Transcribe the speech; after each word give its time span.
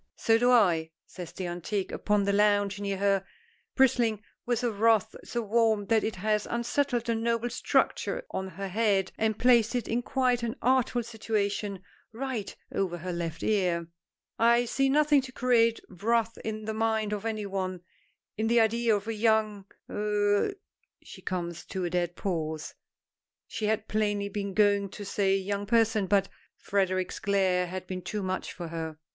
"So 0.15 0.39
do 0.39 0.49
I," 0.49 0.89
says 1.05 1.31
the 1.31 1.45
antique 1.45 1.91
upon 1.91 2.23
the 2.23 2.33
lounge 2.33 2.79
near 2.79 2.97
her, 2.97 3.23
bristling 3.75 4.23
with 4.47 4.63
a 4.63 4.71
wrath 4.71 5.15
so 5.23 5.43
warm 5.43 5.85
that 5.89 6.03
it 6.03 6.15
has 6.15 6.47
unsettled 6.47 7.05
the 7.05 7.13
noble 7.13 7.51
structure 7.51 8.25
on 8.31 8.47
her 8.47 8.67
head, 8.67 9.11
and 9.19 9.37
placed 9.37 9.75
it 9.75 9.87
in 9.87 10.01
quite 10.01 10.41
an 10.41 10.55
artful 10.59 11.03
situation, 11.03 11.83
right 12.11 12.55
over 12.73 12.97
her 12.97 13.13
left 13.13 13.43
ear. 13.43 13.89
"I 14.39 14.65
see 14.65 14.89
nothing 14.89 15.21
to 15.21 15.31
create 15.31 15.79
wrath 15.87 16.35
in 16.43 16.65
the 16.65 16.73
mind 16.73 17.13
of 17.13 17.23
any 17.23 17.45
one, 17.45 17.81
in 18.37 18.47
the 18.47 18.59
idea 18.59 18.95
of 18.95 19.07
a 19.07 19.13
young 19.13 19.65
er" 19.87 20.55
She 21.03 21.21
comes 21.21 21.63
to 21.65 21.85
a 21.85 21.91
dead 21.91 22.15
pause; 22.15 22.73
she 23.45 23.65
had 23.67 23.87
plainly 23.87 24.29
been 24.29 24.55
going 24.55 24.89
to 24.89 25.05
say 25.05 25.37
young 25.37 25.67
person 25.67 26.07
but 26.07 26.27
Frederic's 26.57 27.19
glare 27.19 27.67
had 27.67 27.85
been 27.85 28.01
too 28.01 28.23
much 28.23 28.51
for 28.51 28.69
her. 28.69 28.97